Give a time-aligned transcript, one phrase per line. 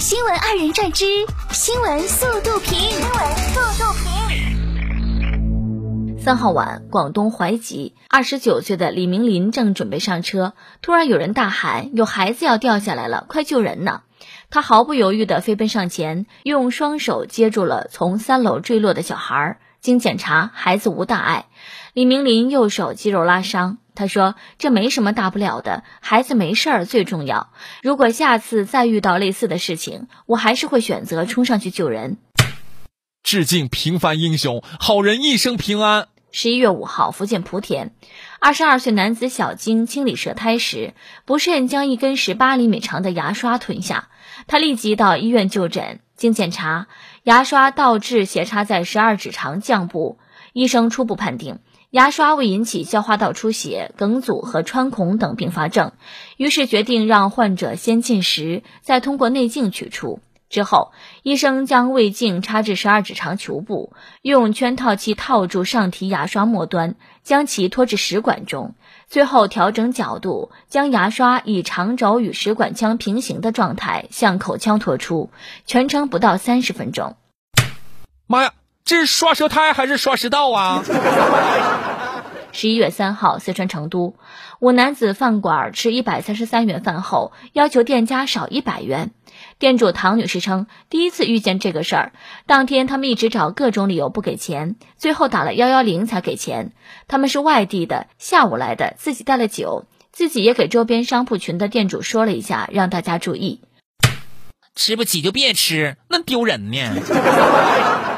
[0.00, 1.04] 新闻二人转之
[1.50, 2.78] 新闻速度评。
[2.78, 4.08] 新闻速度评。
[6.18, 14.00] 三号晚，广东怀集，二十九岁的李明林正准备上车，突然有人大喊：“有孩子要掉下来了，快救人呢！”
[14.48, 19.58] 他毫不犹豫地飞奔上前，用双手接住了从三楼坠落的小孩。
[19.80, 21.46] 经检查，孩子无大碍。
[21.94, 27.52] 李明林右手肌肉拉伤，他说：“这没什么大不了的，孩子没事儿最重要。
[27.82, 32.18] 如果下次再遇到类似的事情，我还是会选择冲上去救人。”
[33.22, 36.08] 致敬平凡英雄，好人一生平安。
[36.32, 37.90] 十一月五号，福建莆田，
[38.38, 40.94] 二十二岁男子小金清理舌苔时，
[41.24, 44.08] 不慎将一根十八厘米长的牙刷吞下，
[44.46, 46.00] 他立即到医院就诊。
[46.20, 46.86] 经检查，
[47.22, 50.18] 牙刷倒置斜插在十二指肠降部，
[50.52, 55.92] 医生初步判定牙刷未引起消化道出血、梗阻和穿孔等并发症，
[56.36, 60.20] 于是决定让患者先进食，再通过内镜取出。
[60.50, 60.92] 之后，
[61.22, 68.74] 医生将胃镜插至十二指肠球部，用圈套器套住上提牙刷末端，将其拖至食管中。
[69.10, 75.30] 最后调整角度，将牙刷以长轴与食管腔平行的状态向口腔拖出，
[75.66, 77.16] 全程不到三十分钟。
[78.28, 78.52] 妈呀，
[78.84, 80.84] 这是刷舌苔还是刷食道啊？
[82.52, 84.14] 十一月三号，四川成都，
[84.58, 89.12] 五男子饭馆吃一百三十三元饭后，要求店家少一百元。
[89.58, 92.12] 店主唐女士称，第一次遇见这个事儿，
[92.46, 96.72] 当天他们一直找各种理由不给钱，最后打了幺幺零才给钱。
[97.08, 103.60] 他们是外地的，下午来的，自己带了酒，自己也给周边商铺群的店主说了一下，让大家注意。
[104.74, 106.78] 吃不起就别吃，那丢人呢。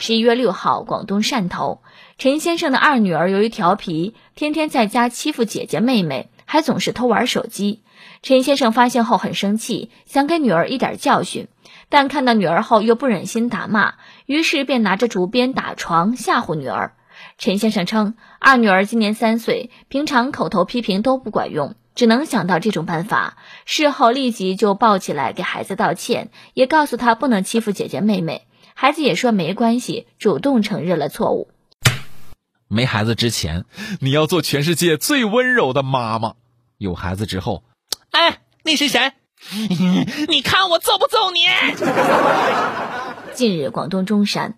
[0.00, 1.82] 十一月六号，广东汕头。
[2.16, 7.82] 陈先生的二女儿由于调皮，天天在家欺负姐姐妹妹，还总是偷玩手机。
[8.22, 11.48] 陈先生发现后很生气，想给女儿一点教训，
[11.90, 16.94] 但看到女儿后又不忍心打骂，于是便拿着竹鞭打床吓唬女儿。
[17.36, 23.36] 陈先生称，二女儿今年三岁，平常口头批评都不管用，只能想到这种办法。
[23.66, 28.46] 事后立即就抱起来给孩子道歉，也告诉他不能欺负姐姐妹妹。
[28.80, 31.50] 孩子也说没关系，主动承认了错误。
[32.66, 33.66] 没孩子之前，
[34.00, 36.36] 你要做全世界最温柔的妈妈；
[36.78, 37.62] 有孩子之后，
[38.10, 39.12] 哎，那是谁？
[40.30, 41.40] 你看我揍不揍你？
[43.34, 44.54] 近日，广东中山，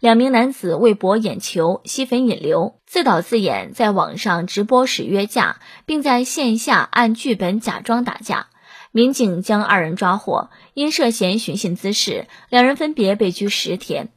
[0.00, 8.48] 两名男子为博眼球、吸粉引流，自导自演，在网上直播时约架，并在线下按剧本假装打架。
[8.92, 14.10] 民警将二人抓获，因涉嫌寻衅滋事，两人分别被拘十天。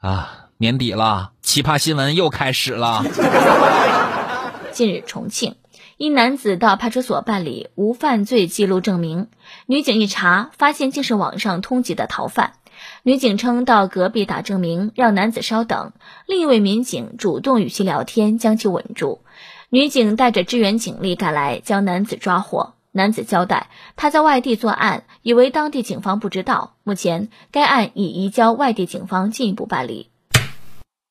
[0.00, 0.46] 啊。
[0.60, 3.04] 年底了，奇葩新闻又开始了。
[4.72, 5.54] 近日，重庆
[5.96, 9.28] 一男子到派出所办理无犯罪记录证明，
[9.66, 12.54] 女警一查，发现竟是网上通缉的逃犯。
[13.04, 15.92] 女警称到隔壁打证明，让男子稍等。
[16.26, 19.20] 另一位民警主动与其聊天，将其稳住。
[19.70, 22.74] 女警带着支援警力赶来，将男子抓获。
[22.98, 26.74] 男子交代，他在外地作案，以为当地警方不知道。
[26.82, 30.10] 目前，该案已移交外地警方进一步办理。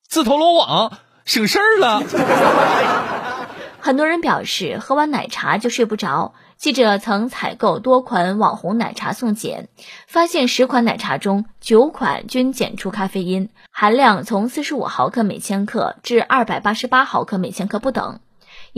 [0.06, 2.04] 自投罗网，省事儿了。
[3.80, 6.34] 很多人表示，喝完奶茶就睡不着。
[6.58, 9.70] 记者曾采购多款网红奶茶送检，
[10.08, 18.20] 发现十款奶茶中九款均检出咖啡因，含量从四十五毫克每千克至二百八十八毫克每千克不等。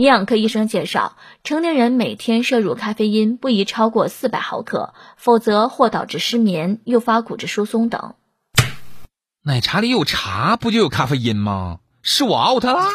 [0.00, 8.14] 营养科医生介绍，成年人每天摄入咖啡因不宜超过四百毫克，否则或导致失眠、诱发骨质疏松等。
[9.44, 11.80] 奶茶里有茶，不就有咖啡因吗？
[12.00, 12.86] 是我 out 了。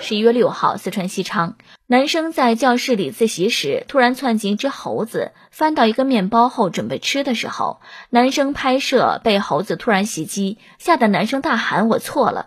[0.00, 12.46] 十一月六号，四川西昌，男生在教室里自习时，突然窜进一只猴子，翻到一个面包后准备吃的时候，男生拍摄被猴子突然袭击，吓得男生大喊：“我错了。”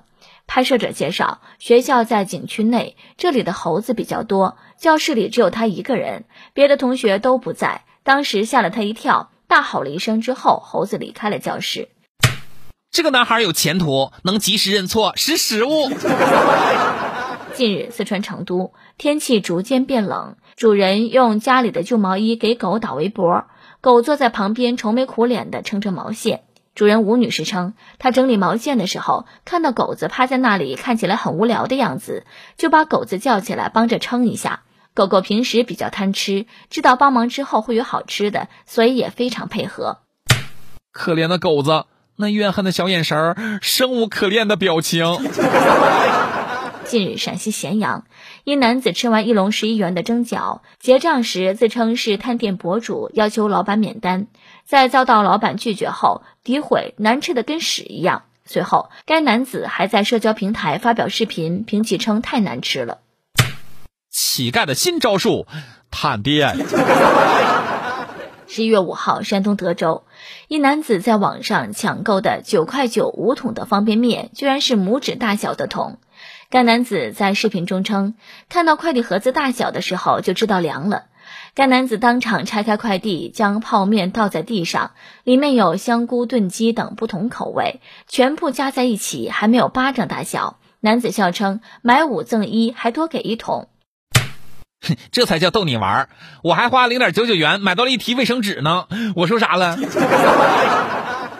[0.49, 11.89] 拍摄者介绍，学校在景区内，这里的猴子比较多，教室里只有他一个人，别的同学都不在，当时吓了他一跳，大吼了一声之后，猴子离开了教室。
[12.89, 15.91] 这个男孩有前途，能及时认错，识时务。
[17.53, 23.45] 近日，四川成都天气逐渐变冷，主人用家里的旧毛衣给狗打围脖，
[23.81, 26.41] 狗坐在旁边愁眉苦脸的撑着毛线。
[26.79, 34.61] 主人吴女士称，她整理毛线的时候，看到狗子趴在那里，看起来很无聊的样子，就把狗子叫起来帮着撑一下。
[34.93, 39.97] 狗狗平时比较贪吃，知道帮忙之后会有好吃的，所以也非常配合。
[40.93, 41.83] 可怜的狗子。
[42.15, 45.03] 那怨恨的小眼神儿，生无可恋的表情。
[46.89, 48.05] 近日陕西咸阳，
[48.45, 54.25] 一男子吃完一笼十一元的蒸饺，结账时自称是探店博主，要求老板免单，
[54.65, 58.23] 在遭到老板拒绝后，诋毁难吃的跟屎一样。
[58.43, 62.97] 随后，该男子还在社交平台发表视频，评起称太难吃了。
[64.09, 65.45] 乞丐的新招数，
[65.91, 66.57] 探店。
[68.47, 70.05] 十一月五号，山东德州，
[70.47, 75.99] 一男子在网上抢购的九块九五桶的方便面，居然是拇指大小的桶。
[76.51, 78.15] 该男子在视频中称，
[78.49, 81.03] 看到快递盒子大小的时候就知道凉了。
[81.53, 84.93] 该男子当场拆开快递，将泡面倒在地上，
[85.23, 90.57] 里面有香菇炖鸡等不同口味，全部加在一起还没有巴掌大小。
[90.79, 93.69] 男子笑称买五赠一，还多给一桶。
[95.11, 96.09] 这才叫逗你玩儿！
[96.41, 98.87] 我还花零点九九元买到了一提卫生纸呢。
[99.15, 99.77] 我说啥了？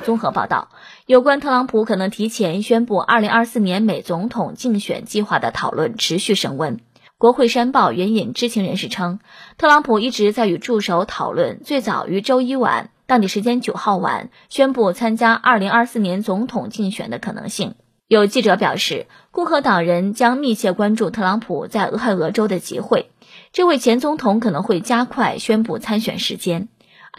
[0.05, 0.69] 综合报道，
[1.09, 6.81] 有关特朗普可能提前宣布二零二四年美总统竞选计划的讨论持续升温。
[7.17, 9.19] 国会山报援引知情人士称，
[9.57, 17.73] 特朗普一直在与助手讨论，最早于周一晚（当地时间九号晚）宣布参加二零二四年总统竞选的可能性。
[18.07, 23.09] 有记者表示，共和党人将密切关注特朗普在俄亥俄州的集会。
[23.51, 26.67] 这位前总统可能会加快宣布参选时间。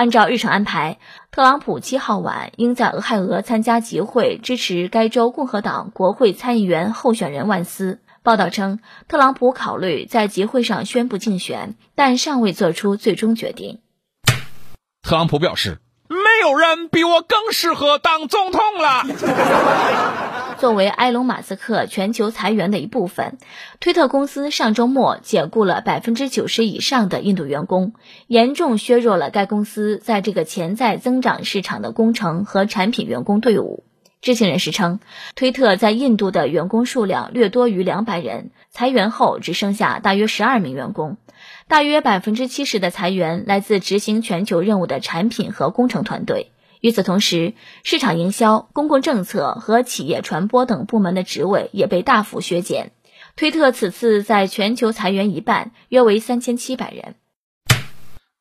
[0.00, 0.96] 按照日程安排，
[1.30, 8.00] 特朗普七号晚应在俄亥俄参加集会，支持该州共和党国会参议员候选人万斯。
[8.22, 13.80] 报道称，特朗普考虑在集会上宣布竞选，但尚未做出最终决定。
[15.02, 19.04] 特朗普表示：“没有人比我更适合当总统了。”
[20.60, 23.38] 作为埃隆·马斯克全球裁员的一部分，
[23.80, 27.94] 推特公司上周末解雇了百分之九十以上的印度员工，
[28.26, 33.84] 严重削弱了该公司在这个潜在增长市场的工程和产品员工队伍。
[34.20, 35.00] 知情人士称，
[35.34, 41.16] 推特在印度的员工数量略多于两百人，裁员后只剩下大约十二名员工，
[41.68, 46.52] 大约百分之七十的裁员来自执行全球任务的产品和工程团队。
[46.80, 47.52] 与此同时，
[47.84, 52.92] 市场营销、公共政策和企业传播等部门的职位也被大幅削减。
[53.36, 57.14] 推特此次在全球裁员一半，约为三千七百人。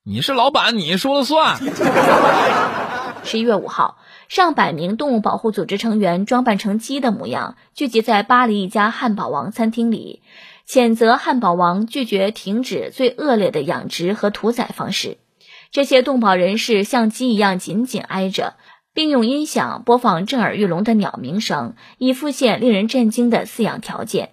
[0.04, 1.58] 你是老板，你说了算。
[3.24, 3.98] 十一月五号，
[4.30, 10.24] 上百名动物保护组织成员装扮成鸡的模样，聚集在巴黎一家汉堡王餐厅里，
[10.68, 15.18] 谴责汉堡王拒绝停止最恶劣的养殖和屠宰方式。
[15.72, 18.56] 这些动保人士像鸡一样紧紧挨着，
[18.94, 24.32] 并用音响播放震耳欲聋的鸟鸣声，以复现令人震惊的饲养条件。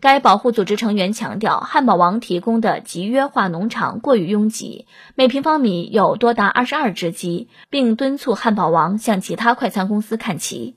[0.00, 10.76] 该保护组织成员强调，汉堡王提供的集约化农场过于拥挤，每平方米有多达二十二只鸡，并敦促汉堡王向其他快餐公司看齐。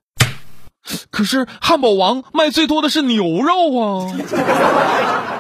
[1.12, 4.12] 可是，汉堡王卖最多的是牛肉啊！